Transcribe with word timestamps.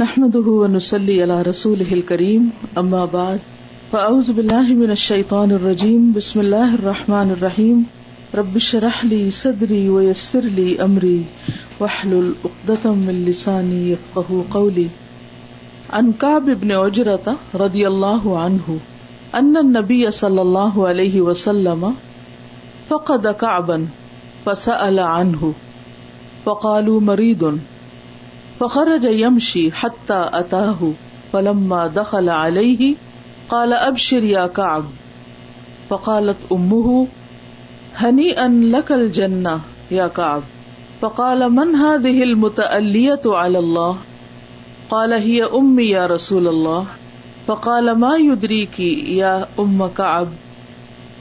نحمده 0.00 0.54
ونسلي 0.62 1.14
على 1.22 1.42
رسوله 1.42 1.92
الكريم 1.92 2.48
اما 2.80 3.04
بعد 3.12 3.44
فاعوذ 3.92 4.32
بالله 4.38 4.74
من 4.80 4.90
الشيطان 4.94 5.52
الرجيم، 5.58 6.02
بسم 6.16 6.40
الله 6.40 6.74
الرحمن 6.78 7.30
الرحيم، 7.36 7.78
رب 8.40 8.56
اشرح 8.56 9.04
لي 9.04 9.20
صدري 9.36 9.88
ويسر 9.88 10.40
لي 10.58 10.66
امري 10.86 11.24
واحلل 11.80 12.26
عقدة 12.44 12.92
من 12.92 13.22
لساني 13.28 13.78
يفقهوا 13.90 14.42
قولي. 14.50 14.88
عن 15.90 16.12
كعب 16.12 16.50
بن 16.50 16.72
عجرة 16.72 17.36
رضي 17.54 17.86
الله 17.88 18.38
عنه 18.38 18.78
ان 19.34 19.56
النبي 19.56 20.10
صلى 20.10 20.42
الله 20.42 20.88
عليه 20.88 21.20
وسلم 21.20 21.94
فقد 22.90 23.30
كعبا، 23.44 23.78
فسأل 24.44 25.00
عنه، 25.14 25.52
فقالوا 26.44 27.00
مريض. 27.00 27.58
فخرج 28.60 29.04
يمشي 29.04 29.72
حتى 29.72 30.30
أتاه 30.32 30.92
فلما 31.32 31.86
دخل 31.86 32.28
عليه 32.28 32.94
قال 33.48 33.72
أبشر 33.72 34.24
يا 34.24 34.46
كعب 34.46 34.84
فقالت 35.88 36.36
أمه 36.52 37.06
هنيئا 37.96 38.48
لك 38.48 38.92
الجنة 38.92 39.60
يا 39.90 40.06
كعب 40.06 40.42
فقال، 41.00 41.52
من 41.52 41.74
هذه 41.74 42.22
المتألية 42.22 43.20
على 43.26 43.58
الله 43.58 43.96
قال 44.90 45.12
هي 45.12 45.44
أمي 45.44 45.84
يا 45.84 46.06
رسول 46.06 46.48
الله 46.48 46.86
فقال، 47.46 47.92
ما 47.92 48.16
يدريك 48.16 48.80
يا 48.80 49.48
أم 49.58 49.86
كعب 49.86 50.28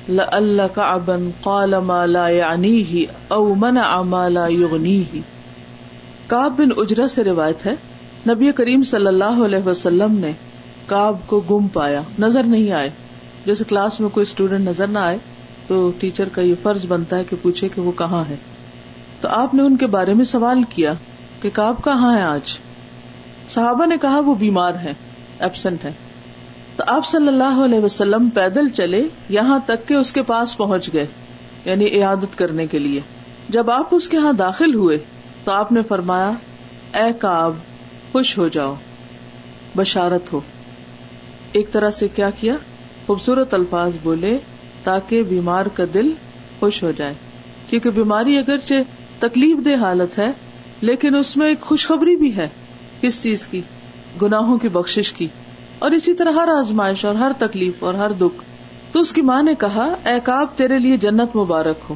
لأل 0.09 0.69
كعبا 0.75 1.31
قال، 1.43 1.77
ما 1.77 2.07
لا 2.07 2.27
يعنيه 2.27 3.07
أو 3.31 3.55
منع 3.55 4.01
ما 4.01 4.29
لا 4.29 4.47
يغنيه 4.47 5.34
کاب 6.27 6.57
بن 6.57 6.69
اجرا 6.77 7.07
سے 7.07 7.23
روایت 7.23 7.65
ہے، 7.65 7.75
نبی 8.29 8.51
کریم 8.51 8.83
صلی 8.83 9.07
اللہ 9.07 9.43
علیہ 9.45 9.67
وسلم 9.67 10.19
نے 10.19 10.31
کاب 10.85 11.17
کو 11.25 11.39
گم 11.39 11.67
پایا، 11.67 12.01
نظر 12.19 12.43
نہیں 12.43 12.71
آئے۔ 12.71 12.89
جیسے 13.45 13.63
کلاس 13.67 13.99
میں 13.99 14.09
کوئی 14.09 14.21
اسٹوڈینٹ 14.21 14.67
نظر 14.67 14.87
نہ 14.87 14.99
آئے، 14.99 15.17
تو 15.67 15.91
ٹیچر 15.99 16.29
کا 16.29 16.41
یہ 16.41 16.55
فرض 16.63 16.85
بنتا 16.85 17.17
ہے 17.17 17.23
کہ 17.29 17.35
پوچھے 17.41 17.69
کہ 17.75 17.81
وہ 17.81 17.91
کہاں 17.91 18.23
ہے۔ 18.29 18.35
تو 19.21 19.27
آپ 19.27 19.53
نے 19.53 19.63
ان 19.63 19.77
کے 19.77 19.87
بارے 19.87 20.13
میں 20.13 20.25
سوال 20.25 20.63
کیا 20.63 20.93
کہ 21.41 21.49
کاب 21.53 21.75
کہاں 21.83 22.17
ہے 22.17 22.21
آج؟ 22.21 22.57
صحابہ 23.49 23.85
نے 23.85 23.97
کہا 24.01 24.19
وہ 24.19 24.35
بیمار 24.35 24.75
ہے 24.75 24.93
ایبسنٹ 25.39 25.85
ہے 25.85 25.91
تو 26.75 26.83
آپ 26.87 27.05
صلی 27.05 27.27
اللہ 27.27 27.61
علیہ 27.65 27.79
وسلم 27.79 28.29
پیدل 28.29 28.69
چلے، 28.69 29.07
یہاں 29.29 29.59
تک 29.65 29.87
کہ 29.87 29.93
اس 29.93 30.13
کے 30.13 30.23
پاس 30.23 30.57
پہنچ 30.57 30.93
گئے 30.93 31.05
یعنی 31.65 31.85
عیادت 31.85 32.37
کرنے 32.37 32.67
کے 32.67 32.79
لیے۔ 32.79 32.99
جب 33.49 33.71
آپ 33.71 33.87
اس 33.91 34.09
کے 34.09 34.17
ہاں 34.17 34.33
داخل 34.33 34.73
ہوئے 34.73 34.97
تو 35.45 35.51
آپ 35.51 35.71
نے 35.71 35.81
فرمایا، 35.87 36.31
اے 36.93 37.13
کاب 37.19 37.53
خوش 38.11 38.37
ہو 38.37 38.47
جاؤ، 38.47 38.75
بشارت 39.77 40.33
ہو۔ 40.33 40.39
ایک 41.51 41.71
طرح 41.71 41.89
سے 41.89 42.07
کیا 42.07 42.29
کیا؟ 42.29 42.55
خوبصورت 43.05 43.53
الفاظ 43.53 43.91
بولے 44.03 44.37
تاکہ 44.83 45.23
بیمار 45.23 45.65
کا 45.65 45.83
دل 45.93 46.11
خوش 46.59 46.83
ہو 46.83 46.91
جائے۔ 46.91 47.13
کیونکہ 47.67 47.89
بیماری 47.89 48.37
اگرچہ 48.37 48.73
تکلیف 49.19 49.65
دہ 49.65 49.75
حالت 49.75 50.19
ہے، 50.19 50.31
لیکن 50.81 51.15
اس 51.15 51.37
میں 51.37 51.47
ایک 51.47 51.61
خوشخبری 51.61 52.15
بھی 52.15 52.35
ہے 52.35 52.49
کس 53.01 53.23
چیز 53.23 53.47
کی، 53.47 53.61
گناہوں 54.21 54.57
کی 54.57 54.69
بخش 54.69 55.13
کی۔ 55.13 55.27
اور 55.79 55.91
اسی 55.91 56.13
طرح 56.13 56.31
ہر 56.31 56.47
آزمائش 56.59 57.05
اور 57.05 57.15
ہر 57.15 57.31
تکلیف 57.37 57.83
اور 57.83 57.93
ہر 57.93 58.11
دکھ۔ 58.11 58.43
تو 58.91 58.99
اس 58.99 59.13
کی 59.13 59.21
ماں 59.21 59.43
نے 59.43 59.55
کہا، 59.55 59.95
اے 60.05 60.19
کاب 60.23 60.47
تیرے 60.55 60.79
لیے 60.79 60.97
جنت 60.97 61.35
مبارک 61.35 61.77
ہو۔ 61.89 61.95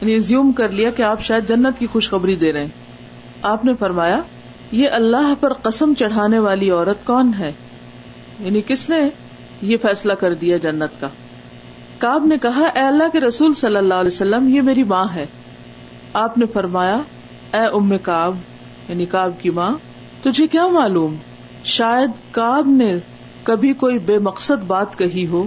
یعنی 0.00 0.18
زیوم 0.18 0.52
کر 0.52 0.68
لیا 0.68 0.90
کہ 0.90 1.02
آپ 1.02 1.22
شاید 1.22 1.48
جنت 1.48 1.78
کی 1.78 1.86
خوشخبری 1.86 2.36
دے 2.36 2.52
رہے 2.52 2.60
ہیں۔ 2.60 2.85
آپ 3.42 3.64
نے 3.64 3.72
فرمایا، 3.78 4.20
یہ 4.72 4.88
اللہ 4.90 5.34
پر 5.40 5.52
قسم 5.52 5.94
چڑھانے 5.98 6.38
والی 6.38 6.70
عورت 6.70 7.06
کون 7.06 7.30
ہے؟ 7.38 7.52
یعنی 8.40 8.60
کس 8.66 8.88
نے 8.88 9.08
یہ 9.62 9.76
فیصلہ 9.82 10.12
کر 10.12 10.34
دیا 10.34 10.56
جنت 10.56 11.00
کا؟ 11.00 11.08
کاب 11.98 12.26
نے 12.26 12.38
کہا، 12.42 12.66
اے 12.74 12.80
اللہ 12.80 13.04
کے 13.12 13.20
رسول 13.20 13.54
صلی 13.54 13.76
اللہ 13.76 13.94
علیہ 13.94 14.10
وسلم، 14.12 14.48
یہ 14.48 14.62
میری 14.62 14.82
ماں 14.82 15.06
ہے۔ 15.14 15.26
آپ 16.12 16.38
نے 16.38 16.46
فرمایا، 16.52 16.98
اے 17.52 17.66
ام 17.72 17.92
کاب 18.02 18.36
یعنی 18.88 19.06
کاب 19.06 19.32
کی 19.40 19.50
ماں، 19.50 19.70
تجھے 20.22 20.46
کیا 20.46 20.66
معلوم؟ 20.66 21.16
شاید 21.64 22.10
کاب 22.30 22.68
نے 22.68 22.96
کبھی 23.42 23.72
کوئی 23.72 23.98
بے 23.98 24.18
مقصد 24.18 24.64
بات 24.66 24.98
کہی 24.98 25.26
ہو، 25.26 25.46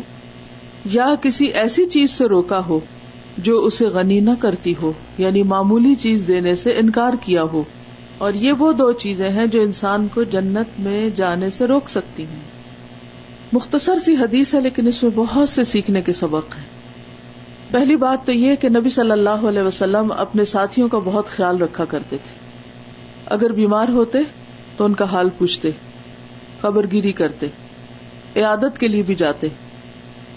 یا 0.85 1.07
کسی 1.22 1.45
ایسی 1.45 1.85
چیز 1.85 2.11
سے 2.11 2.25
روکا 2.25 2.61
ہو 2.67 2.79
جو 3.38 3.59
اسے 3.59 3.85
غنی 3.85 4.19
نہ 4.19 4.29
کرتی 4.39 4.73
ہو 4.81 4.91
یعنی 5.17 5.44
معمولی 5.44 5.95
چیز 5.95 6.25
دینے 6.28 6.55
سے 6.55 6.78
انکار 6.78 7.13
کیا 7.22 7.44
ہو۔ 7.44 7.63
اور 8.19 8.34
یہ 8.34 8.52
وہ 8.52 8.74
دو 8.74 8.91
چیزیں 8.91 9.30
ہیں 9.30 9.46
جو 9.46 9.62
انسان 9.62 10.07
کو 10.13 10.24
جنت 10.24 10.80
میں 10.80 11.09
جانے 11.09 11.50
سے 11.50 11.68
روک 11.68 11.90
سکتی 11.90 12.24
ہیں۔ 12.24 12.40
مختصر 13.53 14.00
سی 14.00 14.13
حدیث 14.13 14.56
ہے 14.56 14.62
لیکن 14.62 14.88
اس 14.88 15.03
میں 15.03 15.12
بہت 15.16 15.50
سے 15.50 15.63
سیکھنے 15.63 16.02
کے 16.02 16.13
سبق 16.13 16.58
ہیں۔ 16.58 16.66
پہلی 17.72 17.96
بات 17.96 18.25
تو 18.25 18.31
یہ 18.31 18.56
کہ 18.56 18.69
نبی 18.69 18.90
صلی 18.90 19.12
اللہ 19.12 19.29
علیہ 19.29 19.62
وسلم 19.62 20.13
اپنے 20.18 20.46
ساتھیوں 20.46 20.90
کا 20.90 20.97
بہت 20.97 21.28
خیال 21.28 21.62
رکھا 21.62 21.85
کرتے 21.85 22.18
تھے۔ 22.18 22.40
اگر 23.25 23.52
بیمار 23.52 23.88
ہوتے 23.90 24.19
تو 24.78 24.85
ان 24.85 24.94
کا 24.94 25.06
حال 25.06 25.29
پوچھتے 25.38 25.72
خبر 26.62 26.85
گیری 26.91 27.12
کرتے، 27.12 27.47
عیادت 28.35 28.79
کے 28.79 28.88
لیے 28.88 29.03
بھی 29.03 29.16
جاتے۔ 29.16 29.47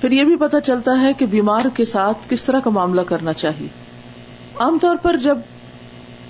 پھر 0.00 0.12
یہ 0.12 0.24
بھی 0.24 0.36
پتا 0.36 0.60
چلتا 0.60 1.00
ہے 1.00 1.12
کہ 1.12 1.26
بیمار 1.26 1.64
کے 1.74 1.84
ساتھ 1.84 2.18
کس 2.28 2.44
طرح 2.44 2.60
کا 2.60 2.70
معاملہ 2.70 3.00
کرنا 3.00 3.32
چاہیے۔ 3.32 3.68
عام 4.58 4.78
طور 4.78 4.96
پر 4.96 5.16
جب 5.16 5.38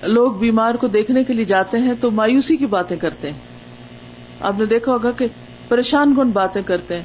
لوگ 0.05 0.33
بیمار 0.33 0.75
کو 0.75 0.87
دیکھنے 0.87 1.23
کے 1.23 1.33
لیے 1.33 1.45
جاتے 1.45 1.77
ہیں 1.77 1.93
تو 1.99 2.11
مایوسی 2.11 2.57
کی 2.57 2.65
باتیں 2.65 2.97
کرتے 2.97 3.31
ہیں۔ 3.31 3.37
آپ 4.39 4.59
نے 4.59 4.65
دیکھا 4.65 4.91
ہوگا 4.91 5.11
کہ 5.11 5.27
پریشان 5.67 6.15
کن 6.15 6.29
باتیں 6.29 6.61
کرتے 6.65 6.95
ہیں۔ 6.95 7.03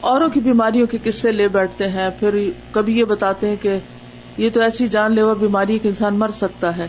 اوروں 0.00 0.28
کی 0.28 0.40
بیماریوں 0.40 0.86
کے 0.86 0.98
قصے 1.04 1.32
لے 1.32 1.48
بیٹھتے 1.48 1.88
ہیں، 1.88 2.10
پھر 2.20 2.50
کبھی 2.70 2.98
یہ 2.98 3.04
بتاتے 3.04 3.48
ہیں 3.48 3.56
کہ 3.62 3.78
یہ 4.36 4.50
تو 4.52 4.60
ایسی 4.60 4.88
جان 4.88 5.12
لیوا 5.12 5.32
بیماری 5.32 5.78
کہ 5.82 5.88
انسان 5.88 6.14
مر 6.14 6.28
سکتا 6.28 6.76
ہے۔ 6.76 6.88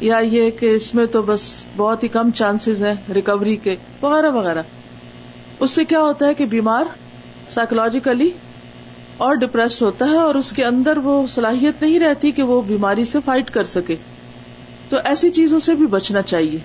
یا 0.00 0.18
یہ 0.18 0.50
کہ 0.50 0.74
اس 0.74 0.94
میں 0.94 1.06
تو 1.06 1.22
بس 1.22 1.66
بہت 1.76 2.02
ہی 2.02 2.08
کم 2.08 2.30
چانسز 2.30 2.84
ہیں 2.84 3.12
ریکوری 3.14 3.56
کے، 3.56 3.76
وغیرہ 4.02 4.30
وغیرہ۔ 4.30 4.62
اس 5.60 5.70
سے 5.70 5.84
کیا 5.84 6.00
ہوتا 6.00 6.26
ہے 6.26 6.34
کہ 6.34 6.44
بیمار 6.46 6.84
سائیکولوجیکلی 7.48 8.30
اور 9.16 9.34
ڈپریسڈ 9.34 9.82
ہوتا 9.82 10.10
ہے 10.10 10.16
اور 10.16 10.34
اس 10.34 10.52
کے 10.52 10.64
اندر 10.64 10.96
وہ 10.96 11.26
صلاحیت 11.26 11.82
نہیں 11.82 11.98
رہتی 11.98 12.30
کہ 12.30 12.42
وہ 12.42 12.62
بیماری 12.62 13.04
سے 13.04 13.18
فائٹ 13.24 13.50
کر 13.50 13.64
سکے۔ 13.64 13.96
تو 14.92 14.98
ایسی 15.04 15.30
چیزوں 15.30 15.58
سے 15.58 15.74
بھی 15.74 15.86
بچنا 15.86 16.22
چاہیے۔ 16.22 16.58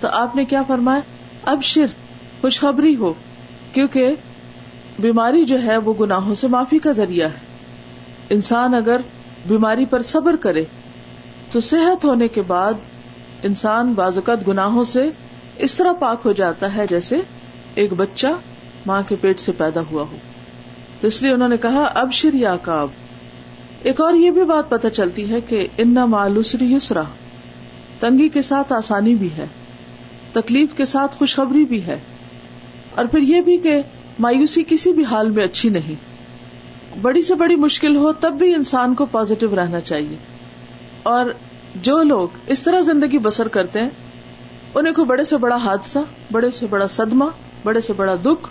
تو 0.00 0.08
آپ 0.08 0.36
نے 0.36 0.44
کیا 0.44 0.62
فرمایا؟ 0.62 1.00
اب 1.42 1.62
شر، 1.62 1.86
خوشخبری 2.40 2.96
ہو، 2.96 3.12
کیونکہ 3.72 4.14
بیماری 4.98 5.44
جو 5.44 5.62
ہے 5.62 5.76
وہ 5.76 5.94
گناہوں 6.00 6.34
سے 6.34 6.48
معافی 6.48 6.78
کا 6.78 6.92
ذریعہ 6.92 7.28
ہے۔ 7.28 7.38
انسان 8.30 8.74
اگر 8.74 9.00
بیماری 9.48 9.84
پر 9.84 10.02
صبر 10.02 10.36
کرے، 10.36 10.64
تو 11.52 11.60
صحت 11.60 12.04
ہونے 12.04 12.28
کے 12.28 12.42
بعد 12.42 12.72
انسان 13.42 13.92
بعض 13.92 14.14
اوقات 14.14 14.48
گناہوں 14.48 14.84
سے 14.84 15.10
اس 15.56 15.74
طرح 15.74 15.92
پاک 15.92 16.18
ہو 16.24 16.32
جاتا 16.32 16.74
ہے 16.76 16.86
جیسے 16.86 17.20
ایک 17.74 17.92
بچہ 17.96 18.26
ماں 18.86 19.02
کے 19.08 19.16
پیٹ 19.20 19.40
سے 19.40 19.52
پیدا 19.52 19.80
ہوا 19.90 20.02
ہو۔ 20.02 20.16
تو 21.00 21.06
اس 21.06 21.22
لیے 21.22 21.32
انہوں 21.32 21.48
نے 21.48 21.56
کہا، 21.56 21.84
اب 21.94 22.12
شر 22.12 22.34
یا 22.34 22.56
کاب 22.56 22.88
ایک 23.82 24.00
اور 24.00 24.14
یہ 24.14 24.30
بھی 24.30 24.44
بات 24.44 24.70
پتہ 24.70 24.88
چلتی 24.88 25.30
ہے 25.30 25.40
کہ 25.40 25.66
ان 25.78 25.94
مالوسری 25.94 26.74
یسرا۔ 26.74 27.02
تنگی 28.00 28.28
کے 28.28 28.42
ساتھ 28.42 28.72
آسانی 28.72 29.14
بھی 29.14 29.28
ہے، 29.36 29.46
تکلیف 30.32 30.68
کے 30.76 30.84
ساتھ 30.84 31.16
خوشخبری 31.16 31.64
بھی 31.64 31.86
ہے۔ 31.86 31.98
اور 32.94 33.04
پھر 33.04 33.18
یہ 33.18 33.40
بھی 33.40 33.56
کہ 33.56 33.80
مایوسی 34.18 34.64
کسی 34.68 34.92
بھی 34.92 35.04
حال 35.04 35.30
میں 35.30 35.44
اچھی 35.44 35.68
نہیں۔ 35.68 35.94
بڑی 37.02 37.22
سے 37.22 37.34
بڑی 37.34 37.56
مشکل 37.56 37.96
ہو 37.96 38.12
تب 38.12 38.32
بھی 38.32 38.54
انسان 38.54 38.94
کو 38.94 39.06
پازیٹو 39.06 39.46
رہنا 39.56 39.80
چاہیے۔ 39.80 40.16
اور 41.02 41.26
جو 41.76 42.02
لوگ 42.02 42.28
اس 42.46 42.62
طرح 42.62 42.80
زندگی 42.80 43.18
بسر 43.18 43.48
کرتے 43.48 43.80
ہیں، 43.80 43.90
انہیں 44.74 44.94
کو 44.94 45.04
بڑے 45.04 45.24
سے 45.24 45.36
بڑا 45.36 45.56
حادثہ، 45.56 45.98
بڑے 46.32 46.50
سے 46.50 46.66
بڑا 46.66 46.86
صدمہ، 46.86 47.24
بڑے 47.64 47.80
سے 47.80 47.92
بڑا 47.92 48.14
دکھ 48.24 48.48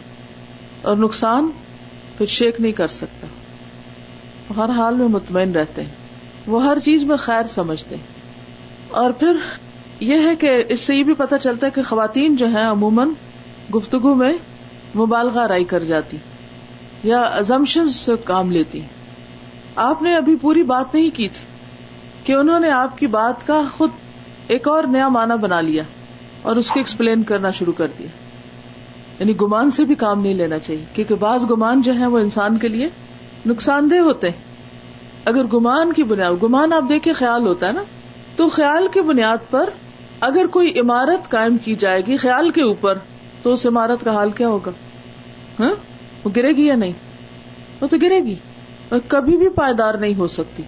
اور 0.81 0.95
نقصان 0.95 1.50
پھر 2.18 2.25
شیک 2.25 2.62
نہیں 2.62 2.72
کر 2.72 2.88
سکتا۔ 2.88 3.28
ہر 4.57 4.69
حال 4.69 4.95
میں 4.95 5.07
مطمئن 5.07 5.52
رہتے 5.52 5.84
ہیں۔ 5.84 5.92
وہ 6.48 6.66
ہر 6.66 6.80
چیز 6.80 7.04
میں 7.04 7.18
خیر 7.18 7.48
سمجھتے 7.48 7.95
ہیں۔ 7.95 8.19
اور 8.89 9.12
پھر 9.12 9.33
یہ 10.00 10.18
ہے 10.27 10.36
کہ 10.36 10.63
اس 10.69 10.80
سے 10.80 10.95
یہ 10.95 11.03
بھی 11.03 11.13
پتا 11.13 11.38
چلتا 11.38 11.68
ہے 11.68 11.71
کہ 11.71 11.83
خواتین 11.83 12.36
جو 12.36 12.47
ہیں 12.47 12.68
عموماً 12.68 13.09
گفتگو 13.75 14.15
میں 14.15 14.33
مبالغہ 14.95 15.47
رائی 15.47 15.63
کر 15.63 15.83
جاتی 15.83 16.18
یا 17.03 17.21
ازمپشن 17.21 17.88
سے 17.88 18.12
کام 18.24 18.51
لیتی 18.51 18.81
آپ 19.75 20.01
نے 20.01 20.15
ابھی 20.15 20.36
پوری 20.36 20.63
بات 20.63 20.94
نہیں 20.94 21.09
کی 21.15 21.27
تھی 21.27 21.45
کہ 22.24 22.33
انہوں 22.33 22.59
نے 22.59 22.69
آپ 22.69 22.97
کی 22.97 23.07
بات 23.07 23.47
کا 23.47 23.62
خود 23.77 23.89
ایک 24.47 24.68
اور 24.68 24.83
نیا 24.83 25.07
معنی 25.07 25.38
بنا 25.38 25.62
لیا 25.62 25.83
اور 26.42 26.56
اس 26.56 26.69
کو 26.69 26.80
ایکسپلین 26.80 27.24
کرنا 27.24 27.51
شروع 27.51 27.74
کر 27.74 27.88
دیا 28.00 28.07
یعنی 29.19 29.39
گمان 29.42 29.71
سے 29.71 29.83
بھی 29.83 29.95
کام 29.95 30.21
نہیں 30.21 30.33
لینا 30.33 30.59
چاہیے 30.59 30.85
کیونکہ 30.94 31.15
بعض 31.15 31.45
گمان 31.51 31.81
جو 31.81 31.94
ہے 31.94 32.06
وہ 32.06 32.19
انسان 32.19 32.57
کے 32.57 32.68
لیے 32.68 32.89
نقصان 33.45 33.92
دہ 33.92 34.00
ہوتے 34.00 34.30
ہیں۔ 34.30 34.38
اگر 35.25 35.44
گمان 35.44 35.94
کی 35.94 36.03
بنیاد 36.03 36.44
گمان 36.44 36.74
آپ 36.74 36.83
دیکھیں 36.89 37.13
خیال 37.13 37.47
ہوتا 37.47 37.68
ہے 37.68 37.71
نا۔ 37.71 37.83
تو 38.36 38.50
خیال 38.50 38.88
کی 38.94 39.02
بنیاد 39.02 39.38
پر 39.50 39.70
اگر 40.20 40.48
کوئی 40.48 40.80
عمارت 40.80 41.30
قائم 41.30 41.58
کی 41.58 41.76
جائے 41.76 42.02
گی 42.08 42.18
خیال 42.18 42.50
کے 42.50 42.62
اوپر، 42.62 42.98
تو 43.44 43.54
اس 43.54 43.68
عمارت 43.68 44.06
کا 44.06 44.12
حال 44.12 44.31
کیا 44.31 44.48
ہوگا؟ 44.48 44.72
ہاں؟ 45.60 45.74
وہ 46.24 46.30
گرے 46.36 46.52
گی 46.52 46.66
یا 46.66 46.76
نہیں؟ 46.76 46.94
وہ 47.81 47.88
تو 47.88 47.98
گرے 48.02 48.20
گی، 48.20 48.36
اور 48.90 49.00
کبھی 49.08 49.38
بھی 49.38 49.50
پائیدار 49.50 49.94
نہیں 49.94 50.16
ہو 50.16 50.28
سکتی۔ 50.28 50.64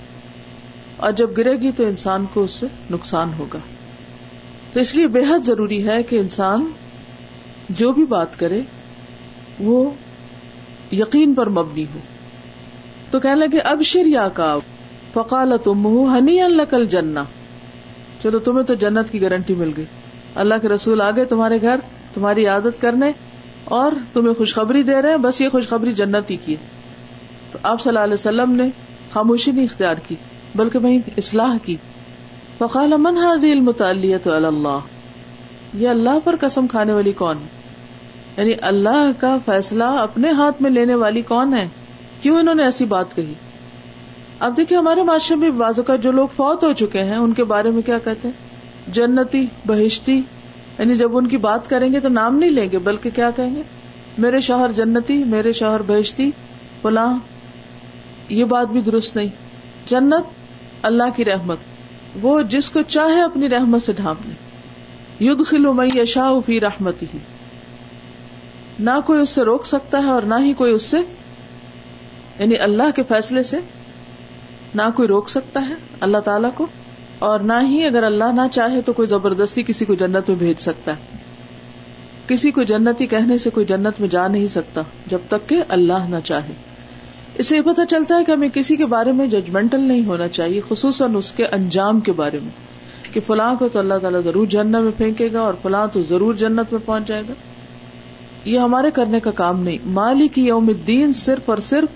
اور 0.98 1.12
جب 1.12 1.30
گرے 1.38 1.52
گی 1.52 1.72
تو 1.72 1.84
انسان 1.84 2.25
کو 2.34 2.44
اس 2.44 2.52
سے 2.52 2.68
نقصان 2.92 3.31
ہوگا۔ 3.38 3.60
تو 4.74 4.80
اس 4.80 4.96
لیے 4.96 5.08
بے 5.08 5.19
حد 5.19 5.46
ضروری 5.46 5.88
ہے 5.88 6.04
کہ 6.04 6.16
انسان 6.16 6.72
جو 7.69 7.92
بھی 7.92 8.06
بات 8.06 8.40
کرے، 8.40 8.62
وہ 9.60 9.90
یقین 10.92 11.34
پر 11.34 11.50
مبنی 11.50 11.84
ہو۔ 11.84 12.00
تو 13.12 13.19
کہنے 13.19 13.36
لگے 13.36 13.60
اب 13.60 13.81
شر 13.84 14.06
یا 14.06 14.30
کا 14.30 14.58
فقال 15.13 15.54
تم 15.63 15.88
ہنی 15.88 16.42
اللہ 16.42 16.62
کل 16.69 16.86
جنا 16.86 17.24
چلو 18.23 18.39
تمہیں 18.39 18.63
تو 18.63 18.73
جنت 18.73 19.12
کی 19.12 19.21
گارنٹی 19.21 19.56
مل 19.56 19.71
گئی۔ 19.77 19.85
اللہ 20.35 20.56
کے 20.62 20.69
رسول 20.69 21.01
آگے 21.01 21.25
تمہارے 21.25 21.57
گھر، 21.62 21.79
تمہاری 22.13 22.45
عادت 22.45 22.81
کرنے 22.81 23.12
اور 23.63 23.91
تمہیں 24.13 24.33
خوشخبری 24.33 24.83
دے 24.83 25.01
رہے 25.01 25.09
ہیں، 25.09 25.18
بس 25.18 25.41
یہ 25.41 25.50
خوشخبری 25.50 25.91
جنت 25.91 26.31
ہی 26.31 26.38
کی 26.45 26.56
تو 27.51 27.59
آپ 27.63 27.81
صلی 27.81 27.89
اللہ 27.89 28.00
علیہ 28.00 28.13
وسلم 28.13 28.51
نے 28.51 28.69
خاموشی 29.13 29.51
نہیں 29.51 29.65
اختیار 29.65 29.95
کی، 30.07 30.15
بلکہ 30.56 30.79
وہیں 30.79 31.00
اصلاح 31.18 31.57
کی۔ 31.65 31.75
فقال، 32.57 32.94
من 32.97 33.18
هذه 33.18 33.51
المتعلیت 33.51 34.27
اللہ 34.27 34.79
یہ 35.74 35.89
اللہ 35.89 36.19
پر 36.24 36.35
قسم 36.39 36.67
کھانے 36.67 36.94
والی 36.94 37.12
کون 37.12 37.38
یعنی 38.38 38.53
اللہ 38.62 39.12
کا 39.17 39.38
فیصلہ 39.45 39.83
اپنے 39.83 40.29
ہاتھ 40.29 40.62
میں 40.62 40.71
لینے 40.71 40.95
والی 40.95 41.21
کون 41.21 41.53
ہے؟ 41.53 41.67
کیوں 42.21 42.39
انہوں 42.39 42.56
نے 42.56 42.63
ایسی 42.63 42.85
بات 42.85 43.15
کہی؟ 43.15 43.33
اب 44.41 44.57
دیکھیے 44.57 44.77
ہمارے 44.77 45.03
معاشرے 45.03 45.35
میں 45.35 45.49
بازو 45.49 45.83
کا 45.83 45.95
جو 45.95 46.11
لوگ 46.11 46.27
فوت 46.35 46.63
ہو 46.63 46.73
چکے 46.73 47.03
ہیں، 47.03 47.15
ان 47.15 47.33
کے 47.33 47.43
بارے 47.43 47.69
میں 47.69 47.81
کیا 47.81 47.97
کہتے 48.03 48.27
ہیں؟ 48.27 48.93
جنتی، 48.93 49.45
بہشتی 49.65 50.21
یعنی 50.79 50.97
جب 50.97 51.17
ان 51.17 51.27
کی 51.27 51.38
بات 51.38 51.69
کریں 51.69 51.93
گے 51.93 51.99
تو 51.99 52.09
نام 52.09 52.35
نہیں 52.35 52.49
لیں 52.49 52.67
گے، 52.71 52.77
بلکہ 52.77 53.09
کیا 53.15 53.29
کہیں 53.35 53.55
گے؟ 53.55 53.61
میرے 54.17 54.39
شوہر 54.39 54.71
جنتی، 54.71 55.23
میرے 55.23 55.53
شوہر 55.53 55.81
بہشتی، 55.88 56.31
فلاں، 56.81 57.13
یہ 58.29 58.45
بات 58.45 58.67
بھی 58.67 58.81
درست 58.81 59.15
نہیں۔ 59.15 59.27
جنت 59.88 60.23
اللہ 60.81 61.15
کی 61.15 61.25
رحمت، 61.25 61.57
وہ 62.21 62.41
جس 62.41 62.71
کو 62.71 62.81
چاہے 62.81 63.21
اپنی 63.21 63.49
رحمت 63.49 63.81
سے 63.81 63.93
ڈھانپ 63.93 64.27
لے۔ 64.27 64.33
ید 65.25 65.45
خلو 65.45 65.73
میں 65.73 65.89
یشا 65.95 66.31
فی 66.45 66.59
رحمتی 66.59 67.05
ہی 67.13 67.19
نہ 68.79 68.99
کوئی 69.05 69.21
اس 69.21 69.29
سے 69.29 69.41
روک 69.41 69.65
سکتا 69.65 70.03
ہے 70.03 70.07
اور 70.07 70.21
نہ 70.21 70.35
ہی 70.39 70.53
کوئی 70.53 70.73
اس 70.73 70.83
سے 70.83 70.97
یعنی 72.39 72.57
اللہ 72.57 72.91
کے 72.95 73.03
فیصلے 73.07 73.43
سے 73.43 73.57
نہ 74.75 74.81
کوئی 74.95 75.07
روک 75.07 75.29
سکتا 75.29 75.69
ہے 75.69 75.73
اللہ 76.00 76.18
تعالی 76.18 76.47
کو 76.56 76.68
اور 77.19 77.39
نہ 77.39 77.53
ہی 77.62 77.83
اگر 77.83 78.03
اللہ 78.03 78.23
نہ 78.23 78.41
چاہے 78.51 78.81
تو 78.81 78.94
کوئی 78.94 79.07
زبردستی 79.07 79.63
کسی 79.63 79.85
کو 79.85 79.94
جنت 79.94 80.29
میں 80.29 80.38
بھیج 80.38 80.62
سکتا 80.62 80.91
ہے۔ 80.91 81.18
کسی 82.27 82.51
کو 82.51 82.63
جنتی 82.63 83.06
کہنے 83.06 83.38
سے 83.38 83.50
کوئی 83.50 83.65
جنت 83.65 84.00
میں 84.00 84.07
جا 84.07 84.27
نہیں 84.27 84.47
سکتا 84.47 84.81
جب 85.07 85.19
تک 85.27 85.50
کہ 85.50 85.63
اللہ 85.69 86.09
نہ 86.09 86.15
چاہے۔ 86.23 86.53
اسے 87.35 87.56
یہ 87.56 87.62
پتا 87.62 87.85
چلتا 87.85 88.18
ہے 88.18 88.23
کہ 88.23 88.31
ہمیں 88.31 88.50
کسی 88.53 88.75
کے 88.75 88.85
بارے 88.85 89.12
میں 89.12 89.27
ججمنٹل 89.27 89.79
نہیں 89.79 90.06
ہونا 90.06 90.27
چاہیے، 90.27 90.62
خصوصاً 90.69 91.15
اس 91.15 91.31
کے 91.31 91.45
انجام 91.45 92.00
کے 92.00 92.12
بارے 92.12 92.39
میں۔ 92.41 92.71
کہ 93.13 93.19
فلاں 93.27 93.56
کو 93.56 93.69
تو 93.69 93.79
اللہ 93.79 93.94
تعالیٰ 94.01 94.21
ضرور 94.24 94.47
جنت 94.47 94.75
میں 94.75 94.91
پھینکے 94.97 95.29
گا 95.33 95.41
اور 95.41 95.53
فلاں 95.62 95.88
تو 95.94 96.01
ضرور 96.09 96.33
جنت 96.33 96.74
میں 96.74 96.79
پہنچ 96.85 97.07
جائے 97.07 97.24
گا۔ 97.29 97.33
یہ 98.45 98.59
ہمارے 98.59 98.91
کرنے 98.91 99.19
کا 99.19 99.31
کام 99.31 99.63
نہیں۔ 99.63 99.77
مالی 99.85 100.27
کی 100.27 100.45
یوم 100.45 100.67
الدین 100.67 101.13
صرف 101.13 101.50
اور 101.50 101.57
صرف 101.57 101.89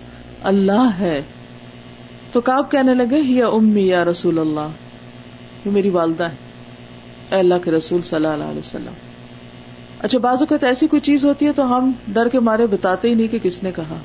اللہ 0.44 0.90
ہے۔ 1.00 1.22
تو 2.36 2.42
کاب 2.42 2.72
کہنے 2.72 2.94
لگے 2.94 3.20
یا 3.20 3.48
امی 3.48 3.88
یا 3.88 4.06
رسول 4.06 4.40
اللہ، 4.40 4.68
یہ 5.66 5.72
میری 5.72 5.90
والدہ 5.90 6.24
ہے 6.24 6.36
اے 7.32 7.40
اللہ 7.40 7.54
کے 7.64 7.72
رسول 7.72 8.02
صلی 8.02 8.16
اللہ 8.16 8.44
علیہ 8.44 8.60
وسلم۔ 8.60 8.94
اچھا 10.00 10.20
بعض 10.20 10.38
اوقات 10.40 10.64
ایسی 10.64 10.88
کوئی 10.88 11.00
چیز 11.00 11.26
ہوتی 11.26 11.46
ہے 11.46 11.52
تو 11.52 11.78
ہم 11.78 11.92
ڈر 12.08 12.28
کے 12.28 12.40
مارے 12.40 12.68
بتاتے 12.68 13.10
ہی 13.10 13.14
نہیں 13.14 13.28
کہ 13.28 13.40
کس 13.44 13.64
نے 13.64 13.72
کہا۔ 13.76 13.98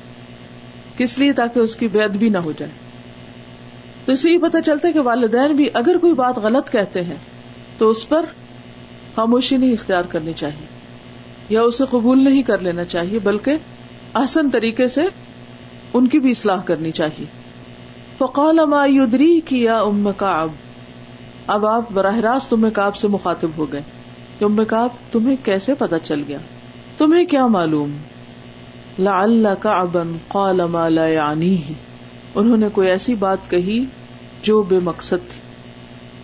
کس 0.97 1.19
لیے 1.19 1.33
تاکہ 1.33 1.59
اس 1.59 1.75
کی 1.75 1.87
بے 1.87 2.03
ادبی 2.03 2.29
نہ 2.29 2.37
ہو 2.37 2.53
جائے۔ 2.57 2.71
تو 4.05 4.11
اسے 4.11 4.31
یہ 4.31 4.37
پتا 4.37 4.61
چلتا 4.61 4.87
ہے 4.87 4.93
کہ 4.93 4.99
والدین 4.99 5.55
بھی 5.55 5.69
اگر 5.73 5.97
کوئی 5.97 6.13
بات 6.13 6.37
غلط 6.37 6.71
کہتے 6.71 7.03
ہیں، 7.03 7.17
تو 7.77 7.89
اس 7.89 8.09
پر 8.09 8.25
خاموشی 9.15 9.57
نہیں 9.57 9.73
اختیار 9.73 10.03
کرنی 10.03 10.33
چاہیے۔ 10.35 10.67
یا 11.49 11.61
اسے 11.61 11.83
قبول 11.89 12.23
نہیں 12.23 12.43
کر 12.43 12.59
لینا 12.59 12.85
چاہیے، 12.85 13.19
بلکہ 13.19 13.53
احسن 14.15 14.49
طریقے 14.49 14.87
سے 14.87 15.01
ان 15.93 16.07
کی 16.07 16.19
بھی 16.19 16.31
اصلاح 16.31 16.61
کرنی 16.61 16.91
چاہیے۔ 16.91 17.40
فقال 18.21 18.59
ما 18.65 18.85
یدری 18.85 19.41
کی 19.45 19.63
یا 19.63 19.81
ام 19.81 20.09
کاب 20.17 20.49
اب 21.47 21.65
آپ 21.65 21.91
براہ 21.93 22.17
راست 22.17 22.49
تمہیں 22.49 22.73
کاب 22.73 22.95
سے 22.95 23.07
مخاطب 23.07 23.49
ہو 23.57 23.71
گئے۔ 23.71 23.81
کہ 24.39 24.45
ام 24.45 24.65
کاب 24.67 24.89
تمہیں 25.11 25.35
کیسے 25.43 25.73
پتا 25.73 25.99
چل 25.99 26.23
گیا؟ 26.27 26.37
تمہیں 26.97 27.25
کیا 27.25 27.47
معلوم؟ 27.47 27.91
لا 28.99 29.53
کا 29.59 29.71
ابن 29.71 30.17
قال 30.27 30.61
ما 30.71 30.89
لا 30.89 31.07
یعنی 31.07 31.57
انہوں 32.35 32.57
نے 32.57 32.67
کوئی 32.73 32.89
ایسی 32.89 33.15
بات 33.15 33.37
کہی 33.49 33.85
جو 34.41 34.61
بے 34.61 34.79
مقصد 34.83 35.29
تھی۔ 35.29 35.41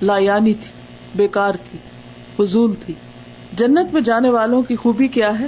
لا 0.01 0.17
یعنی 0.17 0.53
تھی، 0.53 0.71
بیکار 1.15 1.53
تھی، 1.63 1.79
فضول 2.35 2.75
تھی۔ 2.85 2.93
جنت 3.53 3.93
میں 3.93 4.01
جانے 4.01 4.29
والوں 4.29 4.61
کی 4.61 4.75
خوبی 4.75 5.07
کیا 5.07 5.39
ہے؟ 5.39 5.47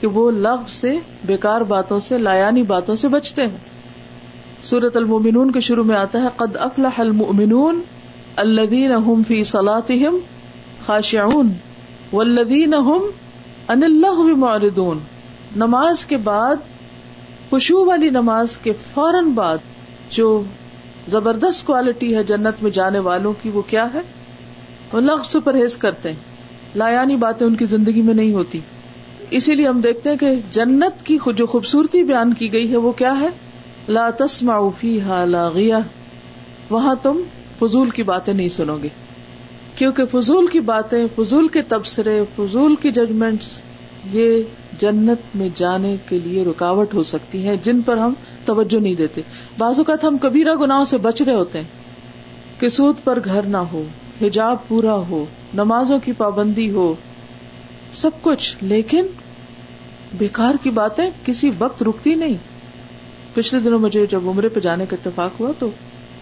کہ 0.00 0.06
وہ 0.06 0.30
لغ 0.30 0.60
سے، 0.68 0.98
بیکار 1.24 1.60
باتوں 1.60 2.00
سے 2.00 2.18
لایانی 2.18 2.62
باتوں 2.62 2.96
سے 2.96 3.08
بچتے 3.08 3.42
ہیں۔ 3.42 3.71
سورت 4.62 4.96
المومنون 4.96 5.50
کے 5.50 5.60
شروع 5.60 5.84
میں 5.84 5.96
آتا 5.96 6.22
ہے، 6.22 6.28
قد 6.36 6.56
افلح 6.56 6.90
المؤمنون 6.98 7.82
الذین 8.36 8.92
هم 8.92 9.22
فی 9.22 9.42
صلاتهم 9.42 10.16
خاشعون 10.86 11.52
والذین 12.12 12.74
هم 12.74 13.10
ان 13.68 13.82
اللغو 13.82 14.36
معرضون۔ 14.36 14.98
نماز 15.56 16.06
کے 16.06 16.16
بعد، 16.16 16.56
خوشبو 17.50 17.84
والی 17.84 18.10
نماز 18.10 18.58
کے 18.58 18.72
فوراً 18.94 19.24
بعد 19.24 19.58
جو 20.10 20.42
زبردست 21.10 21.66
کوالٹی 21.66 22.16
ہے 22.16 22.24
جنت 22.24 22.62
میں 22.62 22.70
جانے 22.70 22.98
والوں 22.98 23.32
کی، 23.42 23.50
وہ 23.50 23.62
کیا 23.62 23.94
ہے؟ 23.94 24.00
وہ 24.92 25.00
لغ 25.00 25.22
سے 25.22 25.40
پرہیز 25.40 25.76
کرتے 25.76 26.08
ہیں۔ 26.08 26.16
لایانی 26.76 27.16
باتیں 27.16 27.46
ان 27.46 27.54
کی 27.54 27.66
زندگی 27.66 28.02
میں 28.02 28.14
نہیں 28.14 28.32
ہوتی۔ 28.32 28.60
اسی 29.30 29.54
لیے 29.54 29.68
ہم 29.68 29.80
دیکھتے 29.80 30.10
ہیں 30.10 30.16
کہ 30.16 30.34
جنت 30.50 31.06
کی 31.06 31.18
جو 31.36 31.46
خوبصورتی 31.46 32.02
بیان 32.02 32.34
کی 32.34 32.52
گئی 32.52 32.70
ہے، 32.70 32.76
وہ 32.76 32.92
کیا 32.92 33.20
ہے؟ 33.20 33.28
لا 33.88 34.10
تسما 34.10 35.24
لاغیا 35.24 35.78
وہاں 36.70 36.94
تم 37.02 37.20
فضول 37.58 37.90
کی 37.90 38.02
باتیں 38.02 38.34
نہیں 38.34 38.48
سنو 38.48 38.78
گے۔ 38.82 38.88
کیونکہ 39.76 40.04
فضول 40.12 40.46
کی 40.46 40.60
باتیں، 40.60 41.06
فضول 41.16 41.48
کے 41.48 41.62
تبصرے، 41.62 42.22
فضول 42.36 42.76
کی 42.76 42.90
ججمنٹس 42.90 43.60
یہ 44.12 44.42
جنت 44.80 45.36
میں 45.36 45.48
جانے 45.54 45.96
کے 46.08 46.18
لیے 46.18 46.44
رکاوٹ 46.44 46.94
ہو 46.94 47.02
سکتی 47.02 47.46
ہے 47.46 47.56
جن 47.62 47.82
پر 47.82 47.96
ہم 47.96 48.14
توجہ 48.44 48.80
نہیں 48.80 48.94
دیتے۔ 48.94 49.20
بعض 49.58 49.78
اوقات 49.78 50.04
ہم 50.04 50.18
کبیرہ 50.18 50.54
گناہوں 50.54 50.84
سے 50.84 50.98
بچ 50.98 51.22
رہے 51.22 51.34
ہوتے 51.34 51.58
ہیں۔ 51.58 51.66
کہ 52.60 52.68
سود 52.68 52.94
پر 53.04 53.18
گھر 53.24 53.42
نہ 53.42 53.56
ہو، 53.56 53.82
حجاب 54.22 54.68
پورا 54.68 54.94
ہو، 54.94 55.24
نمازوں 55.54 55.98
کی 56.04 56.12
پابندی 56.12 56.70
ہو، 56.70 56.94
سب 57.92 58.10
کچھ۔ 58.22 58.56
لیکن 58.60 59.06
بیکار 60.18 60.54
کی 60.62 60.70
باتیں 60.70 61.10
کسی 61.24 61.50
وقت 61.58 61.82
رکتی 61.82 62.14
نہیں۔ 62.14 62.51
پچھلے 63.34 63.60
دنوں 63.60 63.78
مجھے 63.78 64.06
جب 64.06 64.28
عمرے 64.28 64.48
پہ 64.48 64.60
جانے 64.60 64.86
کا 64.86 64.96
اتفاق 65.00 65.40
ہوا 65.40 65.52
تو 65.58 65.70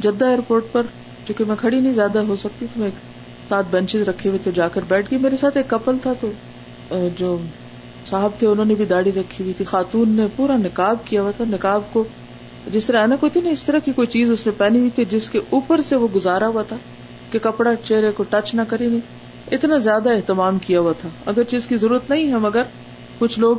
جدہ 0.00 0.25
ایئرپورٹ 0.25 0.64
پر، 0.73 0.83
چونکہ 1.26 1.45
میں 1.45 1.57
کھڑی 1.61 1.81
نہیں، 1.81 1.93
زیادہ 1.93 2.19
ہو 2.19 2.37
سکتی، 2.37 2.67
تو 2.75 2.81
میں 2.81 2.90
سات 3.49 3.64
بینچز 3.71 4.09
رکھے 4.09 4.29
ہوئے 4.31 4.38
تو 4.45 4.50
جا 4.50 4.69
کر 4.69 4.81
بیٹھ 4.88 5.11
گئی۔ 5.11 5.19
میرے 5.19 5.37
ساتھ 5.37 5.57
ایک 5.57 5.71
کپل 5.71 5.99
تھا 6.02 6.12
تو 6.21 6.31
جو 7.19 7.37
صاحب 8.07 8.31
تھے، 8.38 8.47
انہوں 8.47 8.64
نے 8.64 8.75
بھی 8.75 8.85
داڑھی 8.85 9.12
رکھی 9.12 9.45
ہوئی 9.45 9.55
تھی۔ 9.55 9.64
خاتون 9.64 10.09
نے 10.09 10.26
پورا 10.37 10.57
نکاب 10.57 10.97
کیا 11.05 11.23
ہوا 11.23 11.31
تھا۔ 11.31 11.45
نکاب 11.49 11.83
کو 11.93 12.05
جس 12.73 12.87
طرح 12.87 13.00
اینک 13.00 13.23
ہوتی 13.23 13.40
نا، 13.40 13.50
اس 13.50 13.64
طرح 13.64 13.79
کی 13.85 13.93
کوئی 13.93 14.07
چیز 14.07 14.31
اس 14.31 14.47
میں 14.47 14.55
پہنی 14.59 14.79
ہوئی 14.79 14.90
تھی 14.90 15.05
جس 15.05 15.31
کے 15.31 15.40
اوپر 15.50 15.81
سے 15.81 15.97
وہ 15.97 16.09
گزارا 16.14 16.47
ہوا 16.47 16.62
تھا 16.62 16.76
کہ 17.31 17.38
کپڑا، 17.43 17.71
چہرے 17.85 18.11
کو 18.17 18.23
ٹچ 18.23 18.55
نہ 18.55 18.61
کرے، 18.69 18.87
نہیں، 18.87 19.00
اتنا 19.52 19.79
زیادہ 19.79 20.11
اہتمام 20.11 20.59
کیا 20.59 20.81
ہوا 20.81 20.93
تھا۔ 20.99 21.09
اگر 21.26 21.43
چیز 21.43 21.67
کی 21.67 21.76
ضرورت 21.76 22.11
نہیں 22.11 22.29
ہے، 22.29 22.38
مگر 22.38 22.62
کچھ 23.19 23.38
لوگ 23.38 23.57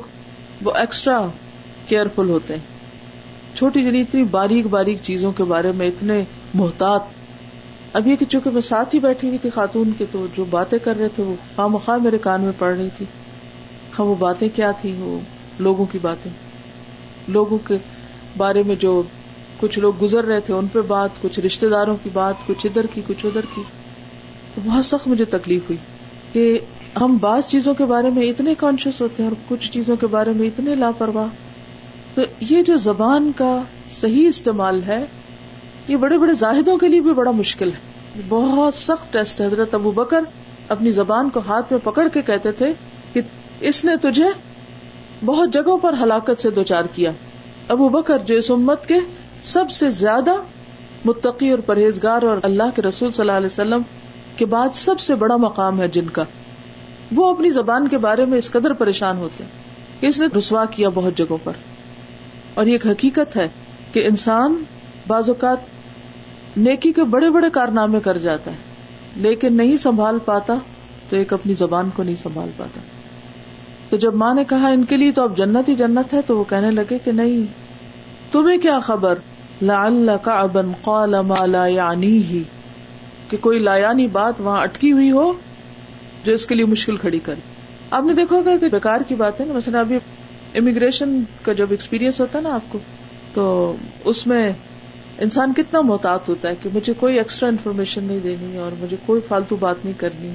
وہ 0.64 0.72
ایکسٹرا 0.76 1.28
کیئرفل 1.88 2.30
ہوتے 2.30 2.54
ہیں۔ 2.54 2.71
چھوٹی 3.56 3.84
جنی 3.84 4.02
اتنی 4.02 4.24
باریک 4.24 4.68
باریک 4.68 4.98
چیزوں 5.02 5.32
کے 5.32 5.44
بارے 5.44 5.72
میں 5.72 5.88
اتنے 5.88 6.24
محتاط۔ 6.54 7.04
اب 7.94 8.08
یہ 8.08 8.16
کہ 8.16 8.26
چونکہ 8.26 8.50
میں 8.50 8.62
ساتھ 8.62 8.96
ہی 8.96 9.00
بیٹھی 9.00 9.28
ہوئی 9.28 9.38
تھی 9.38 9.50
خاتون 9.50 9.92
کے 9.98 10.06
تو 10.12 10.26
جو 10.38 10.46
باتیں 10.50 10.80
کر 10.80 10.98
رہے 11.00 11.08
تھے 11.08 11.24
وہ 11.24 11.36
خواہ 11.56 11.68
مخواہ 11.68 11.98
میرے 11.98 12.18
کان 12.18 12.42
میں 12.42 12.52
پڑ 12.58 12.76
رہی 12.76 12.90
تھی۔ 12.98 13.06
ہاں 14.00 14.06
وہ 14.06 14.16
باتیں 14.16 14.50
کیا 14.56 14.72
تھی 14.72 14.94
وہ 14.98 15.20
لوگوں 15.60 15.86
کی 15.92 15.98
باتیں۔ 16.02 16.32
لوگوں 17.28 17.58
کے 17.58 17.78
بارے 18.38 18.64
میں 18.64 18.76
جو 18.76 19.04
کچھ 19.60 19.80
لوگ 19.80 19.94
گزر 20.02 20.24
رہے 20.24 20.40
تھے 20.40 20.54
ان 20.54 20.68
پہ 20.68 20.80
بات، 20.82 21.10
کچھ 21.22 21.40
رشتے 21.40 21.70
داروں 21.70 21.98
کی 22.04 22.10
بات، 22.14 22.36
کچھ 22.48 22.66
ادھر 22.66 22.86
کی، 22.94 23.02
کچھ 23.08 23.26
ادھر 23.26 23.42
کی۔ 23.56 23.62
تو 24.56 24.62
بہت 24.66 24.86
سخت 24.86 25.08
مجھے 25.08 25.26
تکلیف 25.26 25.62
ہوئی 25.62 25.78
کہ 26.34 26.60
ہم 27.02 27.18
بعض 27.22 27.48
چیزوں 27.48 27.74
کے 27.74 27.86
بارے 27.86 28.10
میں 28.10 28.24
اتنے 28.24 28.56
کانشیس 28.58 29.02
ہوتے 29.02 29.24
ہیں 29.24 29.30
اور 29.30 29.36
کچھ 29.50 29.72
چیزوں 29.72 29.96
کے 29.96 30.08
بارے 30.08 30.32
میں 30.36 30.48
اتنے 30.48 30.76
لاپرواہ۔ 30.76 31.28
تو 32.16 32.22
یہ 32.40 32.62
جو 32.62 32.78
زبان 32.78 33.32
کا 33.36 33.62
صحیح 33.92 34.28
استعمال 34.28 34.82
ہے، 34.88 35.06
یہ 35.88 35.96
بڑے 35.96 36.18
بڑے 36.18 36.34
زاہدوں 36.34 36.78
کے 36.78 36.88
لیے 36.88 37.02
بھی 37.02 37.14
بڑا 37.14 37.32
مشکل 37.32 37.70
ہے۔ 37.70 38.22
بہت 38.30 38.74
سخت 38.74 39.14
ٹیسٹ 39.14 39.42
حضرت 39.42 39.74
ابو 39.74 39.92
بکر 39.92 40.24
اپنی 40.68 40.92
زبان 40.92 41.30
کو 41.30 41.42
ہاتھ 41.48 41.72
میں 41.72 41.80
پکڑ 41.84 42.08
کے 42.14 42.22
کہتے 42.22 42.52
تھے 42.52 42.74
کہ 43.14 43.22
اس 43.60 43.86
نے 43.86 43.96
تجھے 44.02 44.26
بہت 45.26 45.54
جگہوں 45.54 45.78
پر 45.78 45.94
ہلاکت 46.02 46.42
سے 46.42 46.50
دو 46.50 46.64
چار 46.64 46.84
کیا۔ 46.96 47.12
ابو 47.68 47.90
بکر 47.90 48.18
جو 48.18 48.36
اس 48.36 48.52
امت 48.52 48.88
کے 48.88 49.00
سب 49.44 49.72
سے 49.72 49.92
زیادہ 49.92 50.34
متقی 51.06 51.50
اور 51.50 51.60
پرہیزگار 51.60 52.24
اور 52.24 52.38
اللہ 52.44 52.76
کے 52.76 52.82
رسول 52.82 53.12
صلی 53.12 53.22
اللہ 53.22 53.38
علیہ 53.38 53.46
وسلم 53.46 53.82
کے 54.38 54.46
بعد 54.46 54.76
سب 54.76 55.00
سے 55.00 55.16
بڑا 55.16 55.36
مقام 55.36 55.82
ہے 55.82 55.88
جن 55.88 56.10
کا، 56.10 56.24
وہ 57.12 57.30
اپنی 57.30 57.50
زبان 57.50 57.88
کے 57.88 57.98
بارے 57.98 58.26
میں 58.26 58.38
اس 58.38 58.52
قدر 58.52 58.74
پریشان 58.74 59.18
ہوتے 59.18 59.44
کہ 60.00 60.08
اس 60.08 60.20
نے 60.20 60.26
رسوا 60.38 60.66
کیا 60.66 60.90
بہت 60.90 61.18
جگہوں 61.18 61.38
پر۔ 61.44 61.54
اور 62.54 62.66
یہ 62.66 62.72
ایک 62.72 62.88
حقیقت 62.88 63.38
ہے 63.38 63.48
کہ 63.94 64.08
انسان 64.08 64.64
بعض 65.08 65.30
اوقات 65.30 65.58
نیکی 66.58 66.92
کے 66.92 67.04
بڑے 67.04 67.30
بڑے 67.30 67.50
کارنامے 67.50 68.00
کر 68.00 68.18
جاتا 68.18 68.52
ہے، 68.52 68.58
لیکن 69.18 69.54
نہیں 69.54 69.78
سنبھال 69.78 70.18
پاتا 70.26 70.56
تو 71.10 71.16
ایک 71.16 71.34
اپنی 71.34 71.54
زبان 71.54 71.90
کو 71.96 72.04
نہیں 72.04 72.16
سنبھال 72.16 72.50
پاتا۔ 72.58 72.82
تو 73.90 73.98
جب 73.98 74.16
ماں 74.16 74.34
نے 74.34 74.44
کہا 74.50 74.68
ان 74.68 74.84
کے 74.84 74.98
لیے 74.98 75.12
تو 75.12 75.24
اب 75.24 75.38
جنت 75.38 75.70
ہی 75.70 75.76
جنت 75.76 76.14
ہے، 76.14 76.22
تو 76.22 76.38
وہ 76.38 76.44
کہنے 76.50 76.72
لگے 76.72 76.98
کہ 77.04 77.12
نہیں، 77.12 77.46
تمہیں 78.32 78.58
کیا 78.58 78.80
خبر؟ 78.80 79.16
لا 79.62 81.68
یعنی 81.68 82.24
ہی 82.24 82.44
کہ 83.30 83.38
کوئی 83.38 83.60
لایانی 83.60 84.08
بات 84.08 84.42
وہاں 84.42 84.62
اٹکی 84.62 84.92
ہوئی 84.92 85.12
ہو 85.12 85.34
جو 86.26 86.34
اس 86.34 86.46
کے 86.46 86.56
لیے 86.56 86.66
مشکل 86.66 86.98
کھڑی 86.98 87.20
کرے۔ 87.20 87.40
آپ 87.92 88.04
نے 88.04 88.14
دیکھا 88.14 88.36
ہوگا 88.36 88.52
کہ 88.62 88.70
بیکار 88.70 89.02
کی 89.08 89.16
بات 89.16 89.42
ہے 89.42 89.46
نا، 89.46 89.54
مثلا 89.54 89.80
ابھی 89.80 89.98
امیگریشن 90.56 91.24
کا 91.42 91.54
جب 91.54 91.68
ایکسپیرئنس 91.70 92.20
ہوتا 92.22 92.40
ہے 92.40 92.44
نا 92.44 92.56
آپ 92.56 92.62
کو، 92.70 92.80
تو 93.34 93.76
اس 94.04 94.28
میں 94.28 94.52
انسان 95.18 95.54
کتنا 95.54 95.82
محتاط 95.82 96.30
ہوتا 96.30 96.50
ہے 96.50 96.54
کہ 96.64 96.70
مجھے 96.74 96.94
کوئی 96.94 97.18
ایکسٹرا 97.18 97.50
انفارمیشن 97.50 98.04
نہیں 98.04 98.20
دینی 98.24 98.58
اور 98.58 98.72
مجھے 98.80 98.98
کوئی 99.06 99.22
فالتو 99.28 99.56
بات 99.56 99.76
نہیں 99.84 100.00
کرنی، 100.00 100.30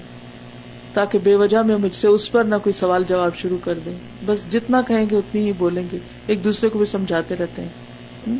تاکہ 0.92 1.18
بے 1.18 1.36
وجہ 1.36 1.58
میں 1.58 1.76
مجھ 1.76 1.94
سے 1.94 2.08
اس 2.08 2.32
پر 2.32 2.44
نہ 2.44 2.54
کوئی 2.62 2.72
سوال 2.72 3.04
جواب 3.08 3.36
شروع 3.36 3.58
کر 3.64 3.78
دیں۔ 3.84 3.94
بس 4.26 4.52
جتنا 4.52 4.82
کہیں 4.82 5.06
گے 5.10 5.16
اتنی 5.16 5.46
ہی 5.46 5.52
بولیں 5.52 5.82
گے، 5.92 5.98
ایک 6.26 6.44
دوسرے 6.44 6.68
کو 6.68 6.78
بھی 6.78 6.86
سمجھاتے 6.86 7.34
رہتے 7.36 7.62
ہیں۔ 7.62 8.36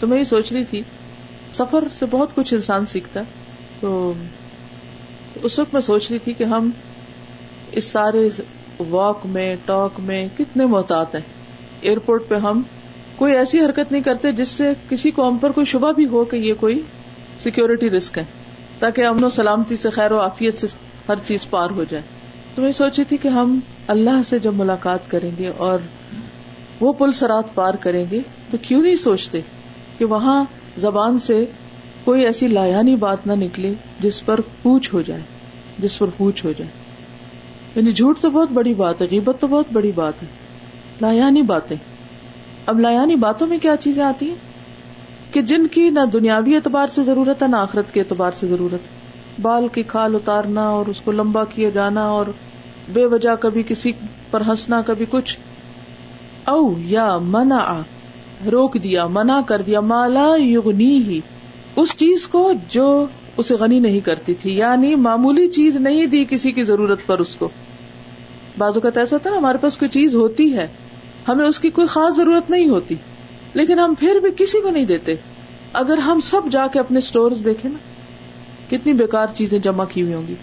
تو 0.00 0.06
میں 0.06 0.18
یہ 0.18 0.24
سوچ 0.24 0.52
رہی 0.52 0.64
تھی، 0.64 0.82
سفر 1.52 1.84
سے 1.98 2.06
بہت 2.10 2.34
کچھ 2.34 2.54
انسان 2.54 2.86
سیکھتا 2.86 3.20
ہے۔ 3.20 3.24
تو 3.80 4.12
اس 5.42 5.58
وقت 5.58 5.74
میں 5.74 5.82
سوچ 5.82 6.10
رہی 6.10 6.18
تھی 6.18 6.32
کہ 6.32 6.44
ہم 6.44 6.70
اس 7.72 7.84
سارے 7.84 8.28
واک 8.88 9.18
میں، 9.24 9.56
ٹاک 9.64 10.00
میں 10.00 10.28
کتنے 10.38 10.66
محتاط 10.66 11.14
ہیں۔ 11.14 11.22
ایئرپورٹ 11.80 12.22
پہ 12.28 12.34
ہم 12.34 12.62
کوئی 13.16 13.34
ایسی 13.34 13.60
حرکت 13.60 13.92
نہیں 13.92 14.02
کرتے 14.02 14.32
جس 14.32 14.48
سے 14.48 14.72
کسی 14.88 15.10
کو 15.10 15.28
ہم 15.28 15.38
پر 15.38 15.52
کوئی 15.52 15.66
شبہ 15.66 15.92
بھی 15.92 16.06
ہو 16.06 16.24
کہ 16.24 16.36
یہ 16.36 16.54
کوئی 16.60 16.80
سیکورٹی 17.38 17.90
رسک 17.90 18.18
ہے، 18.18 18.24
تاکہ 18.78 19.06
امن 19.06 19.24
و 19.24 19.28
سلامتی 19.28 19.76
سے 19.76 19.90
خیر 19.90 20.12
و 20.12 20.20
عافیت 20.20 20.58
سے 20.58 20.66
ہر 21.08 21.14
چیز 21.24 21.50
پار 21.50 21.70
ہو 21.70 21.84
جائے۔ 21.90 22.02
تو 22.54 22.62
میں 22.62 22.72
سوچی 22.72 23.04
تھی 23.04 23.16
کہ 23.16 23.28
ہم 23.28 23.60
اللہ 23.86 24.22
سے 24.24 24.38
جب 24.38 24.54
ملاقات 24.54 25.10
کریں 25.10 25.30
گے 25.38 25.50
اور 25.56 25.78
وہ 26.80 26.92
پل 26.92 27.12
سرات 27.12 27.54
پار 27.54 27.74
کریں 27.74 28.04
گے، 28.10 28.20
تو 28.50 28.56
کیوں 28.62 28.82
نہیں 28.82 28.96
سوچتے 28.96 29.40
کہ 29.98 30.04
وہاں 30.04 30.44
زبان 30.76 31.18
سے 31.18 31.44
کوئی 32.04 32.24
ایسی 32.24 32.48
لایانی 32.48 32.96
بات 32.96 33.26
نہ 33.26 33.32
نکلے 33.32 33.74
جس 34.00 34.24
پر 34.24 34.40
پوچھ 34.62 34.94
ہو 34.94 35.02
جائے، 35.02 35.20
جس 35.78 35.98
پر 35.98 36.06
پوچھ 36.16 36.44
ہو 36.44 36.52
جائے۔ 36.58 36.83
یعنی 37.76 37.92
جھوٹ 37.92 38.18
تو 38.18 38.30
بہت 38.30 38.48
بڑی 38.52 38.74
بات 38.74 39.02
ہے، 39.02 39.06
غیبت 39.10 39.36
تو 39.40 39.46
بہت 39.46 39.66
بڑی 39.72 39.92
بات 39.94 40.22
ہے۔ 40.22 40.28
لایانی 41.00 41.42
باتیں۔ 41.42 41.76
اب 42.66 42.80
لایانی 42.80 43.16
باتوں 43.16 43.46
میں 43.46 43.58
کیا 43.58 43.76
چیزیں 43.80 44.02
آتی 44.02 44.28
ہیں؟ 44.28 44.34
کہ 45.30 45.42
جن 45.42 45.66
کی 45.66 45.90
نہ 45.90 46.00
دنیاوی 46.12 46.54
اعتبار 46.54 46.86
سے 46.86 47.02
ضرورت 47.02 47.42
ہے، 47.42 47.48
نہ 47.48 47.56
آخرت 47.56 47.94
کے 47.94 48.00
اعتبار 48.00 48.30
سے 48.40 48.46
ضرورت۔ 48.46 48.74
ہے 48.74 49.04
بال 49.42 49.68
کی 49.68 49.82
کھال 49.82 50.14
اتارنا 50.14 50.68
اور 50.68 50.86
اس 50.86 51.00
کو 51.00 51.12
لمبا 51.12 51.44
کیے 51.44 51.70
جانا 51.70 52.04
اور 52.04 52.26
بے 52.92 53.06
وجہ 53.06 53.34
کبھی 53.40 53.62
کسی 53.68 53.92
پر 54.30 54.40
ہنسنا، 54.40 54.82
کبھی 54.86 55.06
کچھ۔ 55.10 55.38
او 56.44 56.74
یا 56.78 57.18
منا 57.18 57.82
روک 58.52 58.74
دیا، 58.74 59.06
منع 59.06 59.40
کر 59.46 59.62
دیا 59.62 59.80
مالا 59.80 60.36
یغنی 60.36 60.98
ہی 60.98 61.20
اس 61.76 61.96
چیز 61.96 62.28
کو 62.28 62.52
جو 62.68 63.06
اسے 63.36 63.54
غنی 63.54 63.78
نہیں 63.80 64.00
کرتی 64.00 64.34
تھی 64.34 64.56
یعنی 64.56 64.94
معمولی 64.94 65.48
چیز 65.48 65.76
نہیں 65.76 66.06
دی 66.06 66.24
کسی 66.30 66.52
کی 66.52 66.62
ضرورت 66.62 66.98
پر 67.06 67.18
اس 67.18 67.36
کو۔ 67.36 67.48
بازو 68.58 68.80
کا 68.80 68.88
ایسا 68.96 69.16
ہوتا 69.16 69.30
نا، 69.30 69.36
ہمارے 69.36 69.58
پاس 69.58 69.76
کوئی 69.76 69.88
چیز 69.88 70.14
ہوتی 70.14 70.52
ہے، 70.54 70.66
ہمیں 71.28 71.46
اس 71.46 71.60
کی 71.60 71.70
کوئی 71.70 71.86
خاص 71.86 72.16
ضرورت 72.16 72.50
نہیں 72.50 72.68
ہوتی، 72.68 72.94
لیکن 73.54 73.78
ہم 73.78 73.94
پھر 73.98 74.20
بھی 74.22 74.30
کسی 74.36 74.60
کو 74.60 74.70
نہیں 74.70 74.84
دیتے۔ 74.84 75.14
اگر 75.72 75.98
ہم 75.98 76.20
سب 76.20 76.50
جا 76.50 76.66
کے 76.66 76.78
اپنے 76.78 76.98
اسٹور 76.98 77.30
دیکھیں 77.44 77.70
نا، 77.70 77.78
کتنی 78.70 78.92
بیکار 78.92 79.26
چیزیں 79.34 79.58
جمع 79.58 79.84
کی 79.84 80.02
ہوئی 80.02 80.14
ہوں 80.14 80.26
گی۔ 80.28 80.34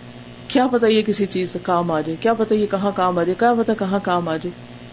کیا 0.48 0.68
پتا 0.68 0.88
یہ 0.88 1.02
کسی 1.02 1.26
چیز 1.26 1.52
سے 1.52 1.60
کام 1.64 1.92
آ 1.92 2.02
جائے، 2.02 2.16
کیا 2.20 2.34
پتا 2.34 2.56
یہ 2.56 2.66
کہاں 2.72 2.92
کام 2.96 3.20
آ 3.20 3.24
جائے، 3.24 3.36
کیا 3.40 3.54
پتا 3.58 3.74
کہاں 3.74 4.00
کام 4.04 4.28
آ 4.30 4.36
جائے۔ 4.36 4.52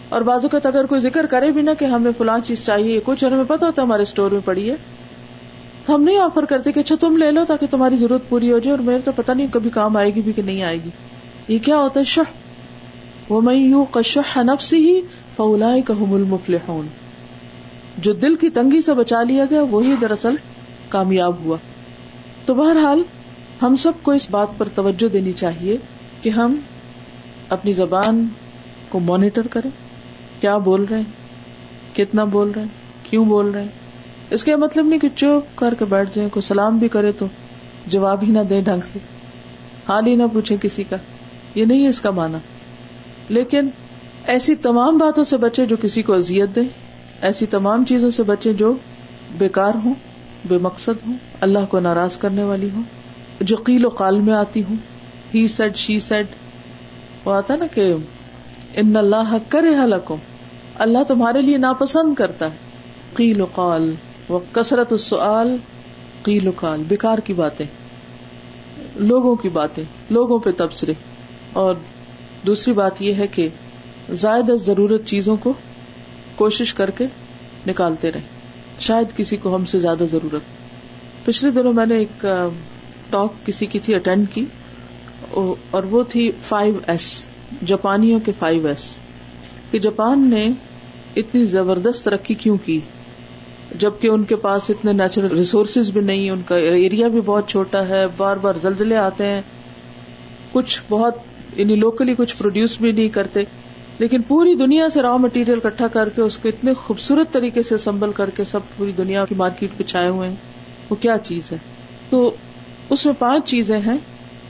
اور 0.09 0.21
بازو 0.21 0.49
کا 0.49 0.59
اگر 0.65 0.87
کوئی 0.87 1.01
ذکر 1.01 1.27
کرے 1.27 1.51
بھی 1.51 1.63
نا 1.63 1.75
کہ 1.75 1.85
ہمیں 1.85 2.11
فلاں 2.19 2.39
چیز 2.45 2.65
چاہیے 2.65 3.01
کچھ، 3.05 3.25
اور 3.25 3.33
ہمیں 3.33 3.45
پتا 3.45 3.67
ہوتا 3.67 3.83
ہے 3.83 3.87
ہمارے 3.87 4.03
اسٹور 4.03 4.31
میں 4.31 4.41
پڑی 4.45 4.71
ہے، 4.71 4.77
تو 5.87 5.95
ہم 5.95 6.03
نہیں 6.03 6.19
آفر 6.19 6.45
کرتے 6.45 6.73
کہ 6.73 6.81
اچھا 6.81 6.97
تم 7.01 7.17
لے 7.17 7.31
لو 7.31 7.45
تاکہ 7.49 7.67
تمہاری 7.71 7.97
ضرورت 7.97 8.29
پوری 8.29 8.53
ہو 8.53 8.59
جائے 8.59 8.77
اور 8.77 8.85
میرے 8.85 8.99
تو 9.05 9.13
پتا 9.17 9.35
نہیں 9.35 9.47
کبھی 9.53 9.71
کام 9.71 9.97
آئے 9.97 10.15
گی 10.15 10.23
بھی 10.23 10.33
کہ 10.33 10.43
نہیں 10.43 10.63
آئے 10.63 10.77
گی۔ 10.85 10.91
یہ 11.49 11.59
کیا 11.63 11.77
ہوتا 11.77 12.01
ہے؟ 12.01 12.05
شہ 12.05 12.21
وہ 13.29 13.41
میں 13.41 13.55
یوں 13.55 13.85
کشح 13.91 14.39
نفس 14.43 14.75
ہی 14.75 15.01
فولا 15.37 15.77
جو 17.99 18.13
دل 18.13 18.35
کی 18.35 18.51
تنگی 18.51 18.81
سے 18.81 18.95
بچا 18.95 19.23
لیا 19.23 19.45
گیا، 19.51 19.63
وہی 19.63 19.95
دراصل 20.01 20.35
کامیاب 20.89 21.39
ہوا۔ 21.45 21.57
تو 22.47 22.55
بہرحال، 22.55 23.03
ہم 23.63 23.77
سب 23.77 23.93
کو 24.03 24.11
اس 24.11 24.31
بات 24.31 24.47
پر 24.59 24.69
توجہ 24.75 25.09
دینی 25.13 25.33
چاہیے 25.33 25.77
کہ 26.23 26.31
ہم 26.31 26.57
اپنی 27.49 27.73
زبان 27.73 28.29
کو 28.89 28.99
مانیٹر 28.99 29.47
کریں۔ 29.47 29.71
کیا 30.41 30.59
بول 30.59 30.85
رہے 30.91 30.97
ہیں؟ 30.97 31.05
کتنا 31.97 32.25
بول 32.25 32.51
رہے 32.51 32.63
ہیں؟ 32.63 32.69
کیوں 33.11 33.25
بول 33.25 33.51
رہے 33.51 33.61
ہیں؟ 33.61 33.69
اس 34.31 34.45
کا 34.45 34.57
مطلب 34.57 34.87
نہیں 34.87 35.01
کہ 35.01 35.09
چوپ 35.17 35.59
کر 35.59 35.75
کے 35.79 35.85
بیٹھ 35.85 36.11
جائیں، 36.15 36.31
کوئی 36.31 36.43
سلام 36.43 36.79
بھی 36.79 36.89
کرے 36.89 37.13
تو 37.13 37.27
جواب 37.87 38.23
ہی 38.23 38.33
نہ 38.33 38.41
دے 38.51 38.61
ڈھنگ 38.61 38.81
سے۔ 38.93 38.99
حال 39.89 40.07
ہی 40.07 40.15
نہ 40.15 40.23
پوچھے 40.33 40.57
کسی 40.63 40.85
کا۔ 40.91 40.97
یہ 41.55 41.65
نہیں 41.65 41.85
ہے 41.85 41.89
اس 41.89 42.01
کا 42.01 42.11
مانا 42.11 42.39
لیکن 43.29 43.69
ایسی 44.27 44.55
تمام 44.55 44.99
باتوں 44.99 45.25
سے 45.25 45.37
بچے 45.37 45.67
جو 45.67 45.77
کسی 45.83 46.03
کو 46.03 46.15
اذیت 46.15 46.57
دے 46.57 46.61
ایسی 47.21 47.47
تمام 47.47 47.85
چیزوں 47.85 48.11
سے 48.11 48.23
بچے 48.23 48.53
جو 48.53 48.75
بیکار 49.39 49.73
ہوں، 49.85 49.95
بے 50.49 50.59
مقصد 50.59 51.07
ہوں، 51.07 51.15
اللہ 51.41 51.59
کو 51.69 51.81
ناراض 51.81 52.17
کرنے 52.17 52.43
والی 52.43 52.69
ہوں، 52.75 52.83
جو 53.41 53.57
قیل 53.57 53.85
و 53.85 53.89
قال 53.89 54.21
میں 54.21 54.35
آتی 54.35 54.63
ہوں۔ 54.63 54.77
ہی 55.35 55.49
سیڈ 55.49 55.77
شی 55.77 56.01
سیڈ 56.01 56.27
وہ 57.25 57.33
آتا 57.33 57.57
نا 57.57 57.67
کہ 57.67 57.93
ان 58.75 58.97
اللہ 58.97 59.37
کرے 59.49 59.69
حلقوں 59.69 60.17
اللہ 60.75 60.99
تمہارے 61.09 61.41
لیے 61.41 61.57
ناپسند 61.57 62.15
کرتا 62.15 62.47
ہے۔ 62.47 62.57
قیل 63.15 63.41
و 63.41 63.47
قال، 63.55 63.95
وہ 64.29 64.39
کثرت 64.53 64.93
السؤال، 64.93 65.57
قیل 66.23 66.49
و 66.49 66.51
قال، 66.57 66.83
بیکار 66.89 67.19
کی 67.19 67.33
باتیں، 67.33 67.67
لوگوں 68.97 69.35
کی 69.37 69.49
باتیں، 69.49 69.85
لوگوں 70.11 70.39
پہ 70.39 70.51
تبصرے 70.57 70.93
اور 71.53 71.75
دوسری 72.47 72.75
بات 72.75 73.03
یہ 73.03 73.15
ہے 73.15 73.27
کہ 73.27 73.49
زائد 74.15 74.51
ضرورت 74.61 75.05
چیزوں 75.05 75.37
کو 75.37 75.53
کوشش 76.37 76.75
کر 76.75 76.91
کے 76.91 77.05
نکالتے 77.67 78.13
رہے 78.13 78.21
شاید 78.81 79.17
کسی 79.17 79.37
کو 79.37 79.55
ہم 79.57 79.65
سے 79.65 79.79
زیادہ 79.79 80.05
ضرورت۔ 80.13 80.43
پچھلے 81.25 81.51
دنوں 81.51 81.73
میں 81.73 81.87
نے 81.87 81.97
ایک 81.97 82.27
ٹاک 83.11 83.47
کسی 83.47 83.67
کی 83.67 83.79
تھی 83.79 83.95
اٹینڈ 83.95 84.27
کی 84.35 84.45
اور 85.71 85.83
وہ 85.83 86.03
تھی 86.09 86.31
فائیو 86.43 86.75
ایس 86.87 87.25
جاپانیوں 87.67 88.21
کے 88.21 88.33
فائیو 88.39 88.67
ایس 88.67 88.85
کہ 89.71 89.79
جاپان 89.79 90.31
نے 90.31 90.49
اتنی 91.17 91.45
زبردست 91.45 92.05
ترقی 92.05 92.35
کیوں 92.35 92.57
کی؟ 92.65 92.81
جبکہ 93.79 94.09
ان 94.09 94.25
کے 94.25 94.37
پاس 94.37 94.71
اتنے 94.71 94.93
نیچرل 94.93 95.37
ریسورسز 95.37 95.91
بھی 95.91 96.01
نہیں، 96.01 96.31
ان 96.31 96.43
کا 96.47 96.57
ایریا 96.57 97.09
بھی 97.09 97.21
بہت 97.25 97.49
چھوٹا 97.49 97.89
ہے، 97.89 98.05
بار 98.17 98.37
بار 98.37 98.55
زلزلے 98.63 98.97
آتے 98.97 99.27
ہیں۔ 99.27 99.43
کچھ 100.53 100.81
بہت 100.89 101.15
یعنی 101.59 101.75
لوکلی 101.75 102.15
کچھ 102.19 102.37
پروڈیوس 102.37 102.79
بھی 102.81 102.93
نہیں 102.93 103.09
کرتے، 103.09 103.43
لیکن 103.99 104.23
پوری 104.23 104.55
دنیا 104.55 104.89
سے 104.89 105.03
را 105.03 105.17
مٹیریل 105.17 105.61
کٹھا 105.61 105.89
کر 105.89 106.09
کے 106.09 106.23
اس 106.23 106.39
کو 106.39 106.49
اتنے 106.49 106.75
خوبصورت 106.75 107.33
طریقے 107.33 107.63
سے 107.63 107.75
اسمبل 107.75 108.13
کر 108.13 108.31
کے 108.31 108.45
سب 108.45 108.61
پوری 108.77 108.93
دنیا 108.93 109.25
کی 109.25 109.35
مارکیٹ 109.35 109.71
پہ 109.77 109.83
چھائے 109.83 110.09
ہوئے 110.09 110.29
ہیں، 110.29 110.37
وہ 110.91 110.97
کیا 110.97 111.17
چیز 111.19 111.53
ہے؟ 111.53 111.57
تو 112.11 112.31
اس 112.91 113.07
میں 113.07 113.15
پانچ 113.19 113.47
چیزیں 113.47 113.79
ہیں 113.79 113.97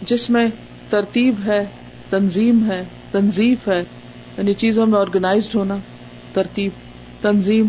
جس 0.02 0.30
میں 0.30 0.46
ترتیب 0.90 1.34
ہے، 1.46 1.64
تنظیم 2.10 2.70
ہے، 2.70 2.84
تنظیف 3.10 3.68
ہے 3.68 3.82
یعنی 4.38 4.54
چیزوں 4.54 4.86
میں 4.86 4.98
آرگنائزڈ 4.98 5.54
ہونا، 5.54 5.76
ترتیب، 6.32 6.70
تنظیم 7.20 7.68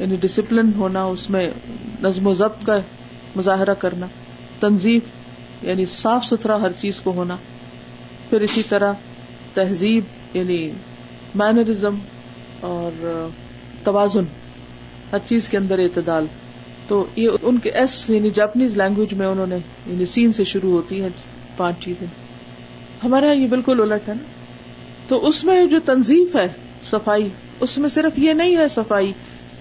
یعنی 0.00 0.16
ڈسپلن 0.20 0.70
ہونا، 0.76 1.04
اس 1.04 1.30
میں 1.30 1.50
نظم 2.02 2.26
و 2.26 2.34
ضبط 2.34 2.64
کا 2.64 2.78
مظاہرہ 3.36 3.74
کرنا، 3.74 4.06
تنظیف 4.60 5.02
یعنی 5.62 5.84
صاف 5.84 6.24
ستھرا 6.24 6.60
ہر 6.60 6.72
چیز 6.72 7.00
کو 7.00 7.12
ہونا۔ 7.12 7.36
پھر 8.30 8.40
اسی 8.40 8.62
طرح 8.68 8.92
تہذیب 9.54 10.04
یعنی 10.36 10.70
مینرزم 11.34 11.98
اور 12.60 13.28
توازن، 13.84 14.24
ہر 15.12 15.18
چیز 15.24 15.48
کے 15.48 15.56
اندر 15.56 15.78
اعتدال۔ 15.78 16.26
تو 16.88 17.06
یہ 17.16 17.30
ان 17.42 17.58
کے 17.58 17.70
ایس 17.70 18.10
یعنی 18.10 18.30
جاپنیز 18.34 18.76
لینگویج 18.76 19.14
میں 19.14 19.26
انہوں 19.26 19.46
نے 19.46 19.56
یعنی 19.86 20.06
سین 20.06 20.32
سے 20.32 20.44
شروع 20.44 20.70
ہوتی 20.70 21.02
ہے 21.02 21.08
پانچ 21.56 21.84
چیزیں۔ 21.84 22.06
ہمارا 23.04 23.32
یہ 23.32 23.48
بالکل 23.48 23.80
الٹ 23.80 24.08
ہے 24.08 24.14
نا۔ 24.14 24.22
تو 25.08 25.26
اس 25.26 25.44
میں 25.44 25.66
جو 25.66 25.78
تنظیف 25.84 26.36
ہے 26.36 26.48
صفائی، 26.84 27.28
اس 27.60 27.78
میں 27.78 27.88
صرف 27.88 28.18
یہ 28.18 28.32
نہیں 28.32 28.56
ہے 28.56 28.68
صفائی 28.68 29.12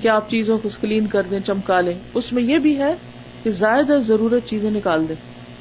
کہ 0.02 0.08
آپ 0.08 0.30
چیزوں 0.30 0.58
کو 0.58 0.70
کلین 0.82 1.08
کر 1.08 1.22
دیں، 1.22 1.40
چمکا 1.40 1.82
لیں۔ 1.82 2.00
اس 2.14 2.34
میں 2.34 2.44
یہ 2.44 2.58
بھی 2.58 2.78
ہے 2.78 2.96
کہ 3.44 3.52
زائدہ 3.52 4.00
ضرورت 4.08 4.48
چیزیں 4.48 4.72
نکال 4.72 5.06
دیں، 5.10 5.16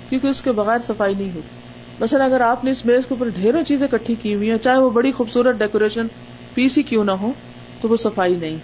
کیونکہ 0.09 0.27
اس 0.27 0.43
کے 0.43 0.53
بغیر 0.53 0.79
صفائی 0.87 1.15
نہیں 1.15 1.33
ہوتی۔ 1.35 1.64
مثلا 2.01 2.25
اگر 2.25 2.41
آپ 2.41 2.65
نے 2.65 2.71
اس 2.71 2.85
میز 2.85 3.07
کے 3.07 3.15
اوپر 3.15 3.29
ڈھیروں 3.29 3.63
چیزیں 3.65 3.87
کٹھی 3.91 4.15
کی 4.23 4.35
ہوئی 4.35 4.51
ہیں، 4.51 4.59
چاہے 4.59 4.79
وہ 4.79 4.91
بڑی 4.91 5.13
خوبصورت 5.13 5.57
ڈیکوریشن 5.57 6.07
پیسی 6.55 6.83
کیوں 6.83 7.05
نہ 7.05 7.11
ہو، 7.11 7.33
تو 7.81 7.89
وہ 7.89 7.97
صفائی 7.97 8.35
نہیں۔ 8.35 8.57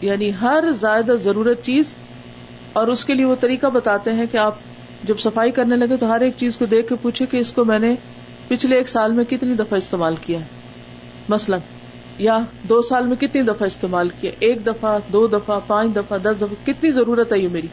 یعنی 0.00 0.32
ہر 0.40 0.64
زائدہ 0.80 1.12
ضرورت 1.12 1.62
چیز، 1.62 1.94
اور 2.72 2.88
اس 2.88 3.04
کے 3.04 3.14
لیے 3.14 3.24
وہ 3.24 3.34
طریقہ 3.40 3.66
بتاتے 3.66 4.12
ہیں 4.12 4.26
کہ 4.32 4.36
آپ 4.36 4.54
جب 5.04 5.18
صفائی 5.18 5.50
کرنے 5.50 5.76
لگے 5.76 5.96
تو 5.96 6.10
ہر 6.10 6.20
ایک 6.20 6.32
چیز 6.36 6.56
کو 6.56 6.66
دیکھ 6.66 6.88
کے 6.88 6.94
پوچھے 7.02 7.26
کہ 7.26 7.36
اس 7.36 7.52
کو 7.52 7.64
میں 7.64 7.78
نے 7.78 7.94
پچھلے 8.48 8.76
ایک 8.76 8.88
سال 8.88 9.12
میں 9.12 9.24
کتنی 9.24 9.54
دفعہ 9.54 9.78
استعمال 9.78 10.14
کیا 10.16 10.38
ہے۔ 10.38 10.44
مثلاً، 11.28 11.58
یا 12.18 12.38
دو 12.68 12.82
سال 12.82 13.06
میں 13.06 13.16
کتنی 13.16 13.42
دفعہ 13.42 13.66
استعمال 13.66 14.08
کیا 14.20 14.30
ایک 14.38 14.66
دفعہ، 14.66 14.98
دو 15.12 15.26
دفعہ، 15.26 15.60
پانچ 15.66 15.96
دفعہ، 15.96 16.18
دس 16.18 16.36
دفعہ، 16.36 16.66
کتنی 16.66 16.90
ضرورت 16.90 17.32
ہے 17.32 17.38
یہ 17.38 17.48
میری؟ 17.52 17.66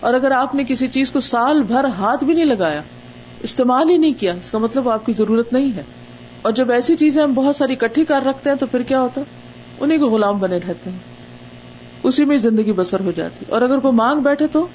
اور 0.00 0.14
اگر 0.14 0.30
آپ 0.30 0.54
نے 0.54 0.64
کسی 0.68 0.88
چیز 0.88 1.10
کو 1.10 1.20
سال 1.20 1.62
بھر 1.62 1.84
ہاتھ 1.84 2.24
بھی 2.24 2.34
نہیں 2.34 2.44
لگایا 2.44 2.82
استعمال 3.42 3.90
ہی 3.90 3.96
نہیں 3.96 4.20
کیا۔ 4.20 4.32
اس 4.32 4.50
کا 4.50 4.58
مطلب 4.58 4.88
آپ 4.88 5.06
کی 5.06 5.12
ضرورت 5.12 5.52
نہیں 5.52 5.76
ہے۔ 5.76 5.82
اور 6.42 6.52
جب 6.52 6.72
ایسی 6.72 6.96
چیزیں 6.96 7.22
ہم 7.22 7.32
بہت 7.32 7.56
ساری 7.56 7.76
کٹھی 7.76 8.04
کر 8.04 8.22
رکھتے 8.26 8.50
ہیں 8.50 8.56
تو 8.56 8.66
پھر 8.66 8.82
کیا 8.82 9.00
ہوتا؟ 9.00 9.20
انہیں 9.80 9.98
کو 9.98 10.06
غلام 10.06 10.38
بنے 10.38 10.56
رہتے 10.56 10.90
ہیں۔ 10.90 10.98
اسی 12.02 12.24
میں 12.24 12.36
زندگی 12.36 12.72
بسر 12.72 13.00
ہو 13.00 13.12
جاتی۔ 13.16 13.44
اور 13.48 13.62
اگر 13.62 13.78
کوئی 13.78 13.94
مانگ 13.94 14.20
بیٹھے 14.20 14.46
تو 14.46 14.66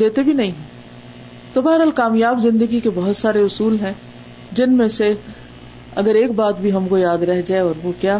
دیتے 0.00 0.22
بھی 0.22 0.32
نہیں۔ 0.32 0.50
تو 1.52 1.62
بہرحال 1.62 1.90
کامیاب 1.90 2.40
زندگی 2.40 2.80
کے 2.80 2.90
بہت 2.94 3.16
سارے 3.16 3.40
اصول 3.40 3.76
ہیں، 3.80 3.92
جن 4.52 4.72
میں 4.72 4.88
سے 4.88 5.14
اگر 5.94 6.14
ایک 6.14 6.30
بات 6.30 6.60
بھی 6.60 6.72
ہم 6.72 6.88
کو 6.88 6.98
یاد 6.98 7.18
رہ 7.18 7.42
جائے 7.46 7.62
اور 7.62 7.74
وہ 7.82 7.92
کیا؟ 8.00 8.18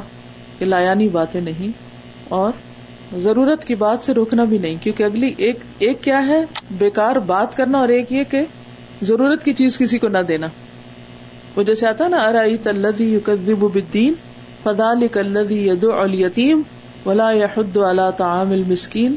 کہ 0.58 0.64
لایانی 0.64 1.08
باتیں 1.08 1.40
نہیں 1.40 1.70
اور 2.28 2.52
ضرورت 3.18 3.64
کی 3.64 3.74
بات 3.74 4.04
سے 4.04 4.14
روکنا 4.14 4.44
بھی 4.44 4.58
نہیں۔ 4.58 4.76
کیونکہ 4.82 5.02
اگلی 5.02 5.34
ایک 5.36 5.58
ایک 5.78 6.02
کیا 6.02 6.26
ہے؟ 6.26 6.44
بیکار 6.70 7.16
بات 7.16 7.56
کرنا 7.56 7.78
اور 7.78 7.88
ایک 7.88 8.12
یہ 8.12 8.24
کہ 8.30 8.44
ضرورت 9.02 9.44
کی 9.44 9.52
چیز 9.52 9.78
کسی 9.78 9.98
کو 9.98 10.08
نہ 10.08 10.18
دینا۔ 10.18 10.46
وہ 11.56 11.62
جیسے 11.62 11.86
آتا 11.86 12.08
نا 12.08 12.16
ارائی 12.16 12.56
تلدی 12.56 13.14
یقدب 13.14 13.58
بالدین 13.58 14.12
فذلك 14.62 15.18
الذي 15.18 15.68
يدعو 15.68 15.92
اليتيم 15.92 16.62
ولا 17.06 17.30
يحض 17.30 17.78
على 17.78 18.02
طعام 18.16 18.50
المسكين۔ 18.50 19.16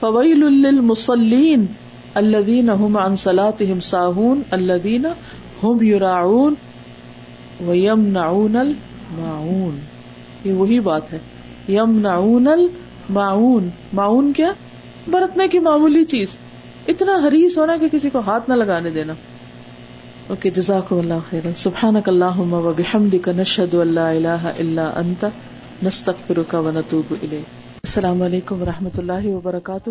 فويل 0.00 0.38
للمصلين 0.38 1.66
الذين 2.14 2.70
هم 2.70 2.98
عن 2.98 3.16
صلاتهم 3.16 3.80
ساهون، 3.80 4.42
الذين 4.50 5.06
هم 5.64 5.82
يراعون 5.82 6.54
ويمنعون 7.66 8.56
الماعون۔ 8.56 9.78
یہ 10.44 10.52
وہی 10.52 10.80
بات 10.80 11.12
ہے۔ 11.12 11.18
يمنعون 11.68 12.48
الماعون۔ 12.48 13.68
معون 13.92 14.32
کیا؟ 14.32 14.52
برتنے 15.08 15.48
کی 15.48 15.58
معمولی 15.58 16.04
چیز۔ 16.04 16.28
اتنا 16.88 17.12
حریص 17.28 17.58
ہونا 17.58 17.76
کہ 17.80 17.88
کسی 17.92 18.10
کو 18.10 18.18
ہاتھ 18.18 18.50
نہ 18.50 18.54
لگانے 18.54 18.90
دینا۔ 18.90 19.12
اوکے 20.26 20.50
جزاک 20.50 20.92
اللہ 20.92 21.14
خیر 21.30 21.46
سبحان 21.56 21.96
اللہ 22.06 22.40
بحمدک 22.76 23.28
نشہد 23.28 23.74
اللہ 23.74 24.00
الہ 24.00 24.52
الا 24.58 24.92
انت، 24.96 25.24
نستغفرک 25.84 26.54
و 26.54 26.70
نتوب 26.70 27.14
الیک۔ 27.22 27.44
السلام 27.84 28.22
علیکم 28.22 28.62
و 28.62 28.64
رحمۃ 28.64 28.98
اللہ 28.98 29.26
وبرکاتہ۔ 29.26 29.90